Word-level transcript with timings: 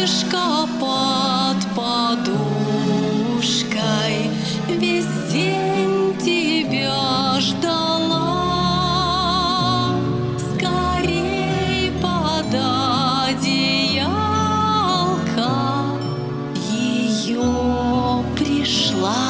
Мишка 0.00 0.66
под 0.80 1.58
подушкой. 1.76 2.30
Весь 4.66 5.04
день 5.30 6.16
тебя 6.18 7.38
ждала. 7.38 8.40
Скорей 10.38 11.92
под 12.00 12.54
одеялко. 13.28 14.08
Ее 16.72 18.24
пришла 18.38 19.26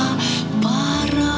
пора. 0.63 1.35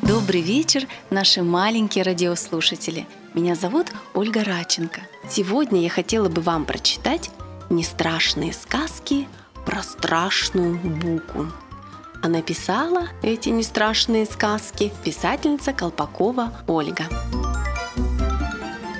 Добрый 0.00 0.40
вечер, 0.40 0.86
наши 1.10 1.42
маленькие 1.42 2.04
радиослушатели. 2.04 3.06
Меня 3.32 3.54
зовут 3.54 3.86
Ольга 4.12 4.42
Раченко. 4.42 5.02
Сегодня 5.28 5.82
я 5.82 5.88
хотела 5.88 6.28
бы 6.28 6.42
вам 6.42 6.64
прочитать 6.64 7.30
не 7.68 7.84
страшные 7.84 8.52
сказки 8.52 9.28
про 9.64 9.84
страшную 9.84 10.74
буку. 10.74 11.46
А 12.24 12.28
написала 12.28 13.06
эти 13.22 13.50
нестрашные 13.50 14.26
сказки 14.26 14.92
писательница 15.04 15.72
Колпакова 15.72 16.52
Ольга. 16.66 17.04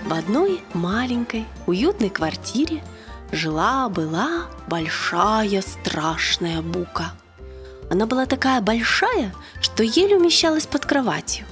В 0.07 0.13
одной 0.13 0.63
маленькой 0.75 1.45
уютной 1.67 2.09
квартире 2.09 2.85
жила-была 3.33 4.47
большая 4.69 5.61
страшная 5.61 6.63
бука. 6.63 7.15
Она 7.91 8.07
была 8.07 8.27
такая 8.27 8.61
большая, 8.61 9.35
что 9.61 9.83
еле 9.83 10.17
умещалась 10.17 10.67
под 10.69 10.87
кроватью. 10.87 11.47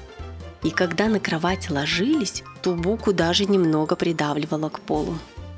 И 0.63 0.71
когда 0.71 1.07
на 1.07 1.21
кровать 1.21 1.71
ложились, 1.71 2.43
ту 2.69 2.75
буку 2.75 3.13
даже 3.13 3.47
немного 3.47 3.97
придавливала 3.97 4.69
к 4.69 4.81
полу. 4.81 5.15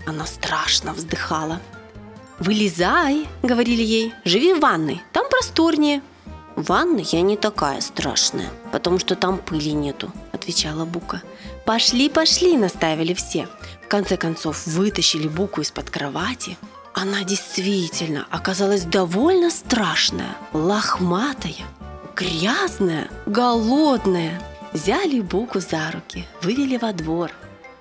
Она 0.07 0.27
страшно 0.27 0.93
вздыхала. 0.93 1.59
«Вылезай!»— 2.39 3.27
говорили 3.43 3.83
ей. 3.83 4.15
«Живи 4.25 4.55
в 4.55 4.61
ванной, 4.61 5.03
там 5.13 5.27
просторнее». 5.29 6.03
«Ванна 6.57 7.01
я 7.01 7.23
не 7.23 7.37
такая 7.37 7.81
страшная, 7.81 8.49
потому 8.73 8.99
что 9.01 9.17
там 9.17 9.39
пыли 9.39 9.73
нету»,— 9.73 10.13
отвечала 10.33 10.85
Бука. 10.85 11.23
«Пошли, 11.67 12.09
пошли!»— 12.09 12.57
настаивали 12.59 13.15
все. 13.15 13.49
В 13.85 13.89
конце 13.89 14.17
концов 14.17 14.67
вытащили 14.67 15.27
Буку 15.27 15.63
из-под 15.63 15.91
кровати. 15.91 16.57
Она 16.95 17.25
действительно 17.25 18.27
оказалась 18.31 18.83
довольно 18.83 19.51
страшная, 19.51 20.37
лохматая, 20.53 21.67
грязная, 22.15 23.09
голодная. 23.27 24.41
Взяли 24.73 25.21
Буку 25.21 25.59
за 25.59 25.91
руки, 25.91 26.25
вывели 26.43 26.77
во 26.77 26.93
двор, 26.93 27.33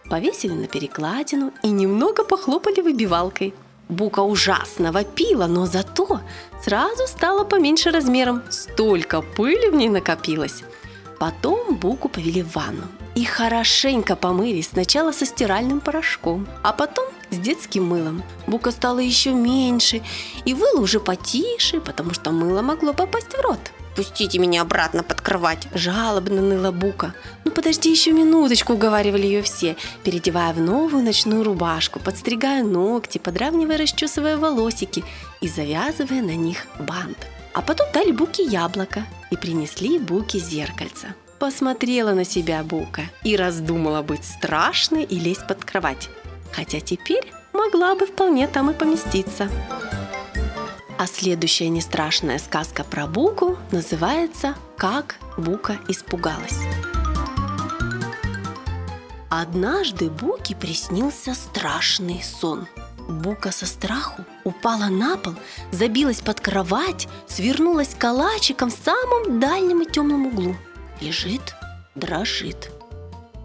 повесили 0.10 0.54
на 0.54 0.68
перекладину 0.68 1.54
и 1.62 1.70
немного 1.70 2.24
похлопали 2.24 2.82
выбивалкой. 2.82 3.54
Бука 3.90 4.22
ужасно 4.22 4.92
вопила, 4.92 5.46
но 5.46 5.68
зато 5.68 6.22
сразу 6.64 7.06
стала 7.08 7.44
поменьше 7.44 7.92
размером. 7.92 8.42
Столько 8.50 9.22
пыли 9.22 9.70
в 9.70 9.76
ней 9.76 9.90
накопилось. 9.90 10.64
Потом 11.20 11.76
Буку 11.76 12.10
повели 12.10 12.42
в 12.42 12.56
ванну 12.56 12.88
и 13.14 13.24
хорошенько 13.24 14.16
помыли 14.16 14.62
сначала 14.62 15.12
со 15.12 15.26
стиральным 15.26 15.82
порошком, 15.82 16.48
а 16.64 16.74
потом 16.74 17.06
с 17.30 17.38
детским 17.38 17.86
мылом. 17.86 18.24
Бука 18.48 18.72
стала 18.72 19.00
еще 19.00 19.32
меньше 19.34 20.02
и 20.44 20.56
выла 20.56 20.82
уже 20.82 21.00
потише, 21.00 21.82
потому 21.82 22.16
что 22.16 22.32
мыло 22.32 22.64
могло 22.64 22.94
попасть 22.94 23.38
в 23.38 23.42
рот. 23.42 23.60
«Пустите 24.00 24.40
меня 24.40 24.62
обратно 24.62 25.04
под 25.04 25.20
кровать!»– 25.20 25.68
жалобно 25.74 26.42
ныла 26.42 26.72
Бука. 26.72 27.14
«Ну 27.44 27.52
подожди 27.52 27.92
еще 27.92 28.14
минуточку!»– 28.14 28.72
уговаривали 28.76 29.24
ее 29.24 29.42
все, 29.42 29.76
переодевая 30.06 30.54
в 30.54 30.62
новую 30.62 31.04
ночную 31.04 31.44
рубашку, 31.44 32.00
подстригая 32.00 32.64
ногти, 32.64 33.18
подравнивая, 33.18 33.78
расчесывая 33.78 34.38
волосики 34.38 35.04
и 35.42 35.50
завязывая 35.50 36.22
на 36.22 36.34
них 36.38 36.66
бант. 36.80 37.28
А 37.54 37.62
потом 37.62 37.88
дали 37.94 38.14
Буке 38.14 38.44
яблоко 38.44 39.06
и 39.32 39.36
принесли 39.36 40.00
Буке 40.00 40.40
зеркальце. 40.40 41.14
Посмотрела 41.38 42.14
на 42.14 42.24
себя 42.24 42.64
Бука 42.64 43.02
и 43.26 43.36
раздумала 43.36 44.02
быть 44.02 44.24
страшной 44.24 45.04
и 45.04 45.20
лезть 45.20 45.46
под 45.46 45.66
кровать. 45.66 46.08
Хотя 46.54 46.80
теперь 46.80 47.34
могла 47.52 47.96
бы 47.96 48.06
вполне 48.06 48.48
там 48.48 48.70
и 48.70 48.74
поместиться. 48.74 49.50
А 51.00 51.08
следующая 51.08 51.70
нестрашная 51.70 52.40
сказка 52.40 52.84
про 52.84 53.08
Буку 53.08 53.58
называется 53.72 54.56
«Как 54.76 55.16
Бука 55.38 55.80
испугалась». 55.88 56.60
Однажды 59.30 60.10
Буке 60.10 60.58
приснился 60.58 61.36
страшный 61.36 62.22
сон. 62.22 62.68
Бука 63.08 63.54
со 63.54 63.66
страху 63.66 64.26
упала 64.44 64.88
на 64.88 65.16
пол, 65.16 65.36
забилась 65.72 66.20
под 66.20 66.42
кровать, 66.42 67.08
свернулась 67.30 67.96
калачиком 67.98 68.70
в 68.70 68.78
самом 68.84 69.40
дальнем 69.40 69.84
и 69.84 69.90
темном 69.90 70.28
углу. 70.28 70.58
Лежит, 71.00 71.56
дрожит. 71.96 72.72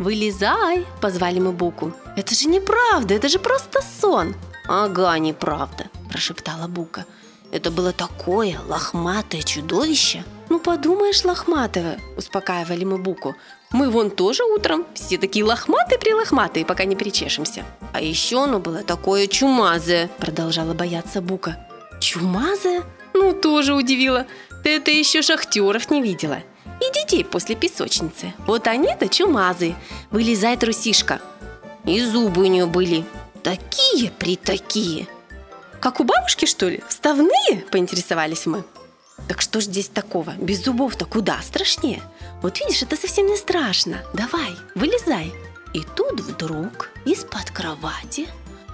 «Вылезай!»– 0.00 0.88
позвали 1.00 1.38
мы 1.38 1.53
Буку. 1.53 1.92
«Это 2.16 2.34
же 2.34 2.48
неправда, 2.48 3.15
это 3.15 3.28
же 3.28 3.38
просто 3.38 3.78
сон!» 4.00 4.34
«Ага, 4.66 5.16
неправда!»– 5.21 5.84
прошептала 6.10 6.66
Бука. 6.66 7.06
Это 7.54 7.70
было 7.70 7.92
такое 7.92 8.59
лохматое 8.66 9.42
чудовище. 9.42 10.25
Ну, 10.48 10.59
подумаешь, 10.59 11.25
лохматое, 11.25 12.00
успокаивали 12.16 12.82
мы 12.82 12.98
Буку. 12.98 13.37
Мы 13.70 13.91
вон 13.91 14.10
тоже 14.10 14.42
утром 14.42 14.84
все 14.94 15.19
такие 15.19 15.44
лохматые-прилохматые, 15.44 16.66
пока 16.66 16.84
не 16.84 16.97
причешемся. 16.97 17.65
А 17.92 18.00
еще 18.00 18.42
оно 18.42 18.59
было 18.59 18.82
такое 18.82 19.28
чумазое, 19.28 20.10
продолжала 20.19 20.75
бояться 20.75 21.20
Бука. 21.20 21.69
Чумазое? 22.00 22.82
Ну, 23.15 23.32
тоже 23.32 23.72
удивила. 23.72 24.26
Ты 24.65 24.71
это 24.71 24.91
еще 24.91 25.22
шахтеров 25.22 25.92
не 25.92 26.03
видела. 26.03 26.41
И 26.81 26.92
детей 26.92 27.25
после 27.25 27.54
песочницы. 27.54 28.34
Вот 28.48 28.66
они-то 28.66 29.09
чумазые. 29.09 29.76
Вылезай, 30.10 30.56
трусишка. 30.56 31.21
И 31.84 32.00
зубы 32.00 32.42
у 32.42 32.47
нее 32.47 32.66
были 32.66 33.04
такие 33.44 34.10
при 34.10 34.34
такие. 34.34 35.06
Как 35.84 36.00
у 36.00 36.05
бабушки, 36.05 36.47
что 36.47 36.67
ли? 36.71 36.83
Вставные?»– 36.89 37.62
поинтересовались 37.71 38.47
мы. 38.47 38.65
Так 39.28 39.43
что 39.43 39.61
ж 39.61 39.65
здесь 39.65 39.89
такого? 39.89 40.33
Без 40.39 40.65
зубов-то 40.65 41.05
куда 41.05 41.43
страшнее? 41.43 42.00
Вот 42.41 42.59
видишь, 42.59 42.81
это 42.81 42.97
совсем 42.97 43.27
не 43.27 43.37
страшно. 43.37 43.99
Давай, 44.15 44.56
вылезай. 44.75 45.34
И 45.75 45.83
тут 45.95 46.21
вдруг 46.21 46.89
из-под 47.05 47.50
кровати 47.50 48.27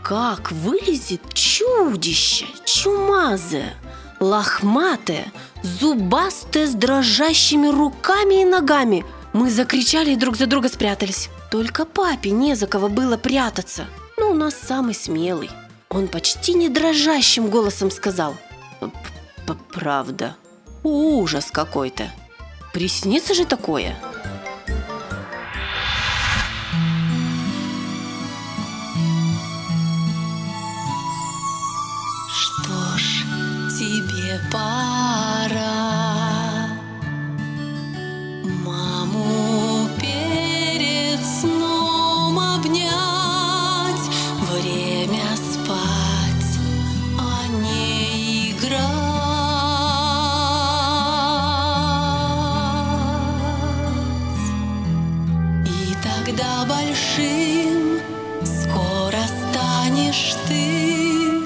как 0.05 0.53
вылезет 0.53 1.35
чудище, 1.35 2.47
чумазое, 2.65 3.75
лохматое, 4.21 5.33
зубастое 5.65 6.69
с 6.69 6.75
дрожащими 6.75 7.67
руками 7.67 8.43
и 8.43 8.45
ногами. 8.45 9.05
Мы 9.33 9.51
закричали 9.51 10.13
и 10.13 10.17
друг 10.17 10.37
за 10.37 10.47
друга 10.47 10.69
спрятались. 10.69 11.29
Только 11.51 11.87
папе 11.87 12.31
не 12.31 12.55
за 12.55 12.69
кого 12.69 12.89
было 12.89 13.17
прятаться. 13.17 13.87
Но 14.17 14.31
у 14.31 14.35
нас 14.35 14.55
самый 14.55 14.95
смелый. 14.95 15.51
Он 15.93 16.07
почти 16.07 16.55
не 16.55 16.69
дрожащим 16.69 17.51
голосом 17.51 17.91
сказал. 17.91 18.37
«Правда, 19.73 20.37
ужас 20.85 21.51
какой-то. 21.51 22.13
Приснится 22.73 23.35
же 23.35 23.45
такое?» 23.45 23.97
Что 32.29 32.97
ж, 32.97 33.25
тебе 33.77 34.41
пора 34.53 34.90
когда 56.25 56.65
большим 56.67 58.01
скоро 58.45 59.21
станешь 59.53 60.35
ты, 60.49 61.41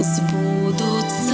сбудутся. 0.00 1.33